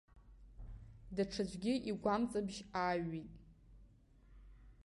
Даҽаӡәгьы 1.15 1.73
игәамҵыбжь 1.91 2.59
ааҩит. 2.81 3.31